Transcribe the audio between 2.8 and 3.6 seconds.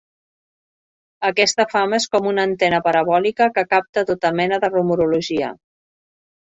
parabòlica